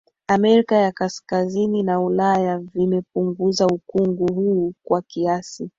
[0.27, 5.69] Amerika ya Kaskazini na Ulaya vimepunguza ukungu huu kwa kiasi